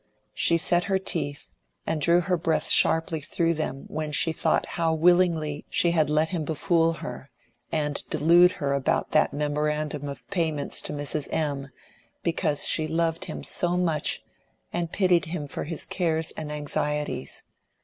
She 0.33 0.57
set 0.57 0.85
her 0.85 0.97
teeth 0.97 1.51
and 1.85 2.01
drew 2.01 2.21
her 2.21 2.35
breath 2.35 2.69
sharply 2.69 3.21
through 3.21 3.53
them 3.53 3.85
when 3.87 4.11
she 4.11 4.31
thought 4.31 4.65
how 4.65 4.95
willingly 4.95 5.63
she 5.69 5.91
had 5.91 6.09
let 6.09 6.29
him 6.29 6.43
befool 6.43 6.91
her, 7.05 7.29
and 7.71 8.03
delude 8.09 8.53
her 8.53 8.73
about 8.73 9.11
that 9.11 9.31
memorandum 9.31 10.09
of 10.09 10.27
payments 10.31 10.81
to 10.89 10.93
Mrs. 10.93 11.31
M., 11.31 11.69
because 12.23 12.65
she 12.65 12.87
loved 12.87 13.25
him 13.25 13.43
so 13.43 13.77
much, 13.77 14.23
and 14.73 14.91
pitied 14.91 15.25
him 15.25 15.47
for 15.47 15.65
his 15.65 15.85
cares 15.85 16.31
and 16.31 16.51
anxieties. 16.51 17.43